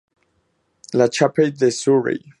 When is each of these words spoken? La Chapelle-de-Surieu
La 0.95 1.09
Chapelle-de-Surieu 1.11 2.17